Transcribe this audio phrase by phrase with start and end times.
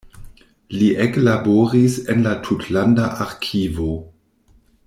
[0.77, 3.91] Li eklaboris en la tutlanda arkivo.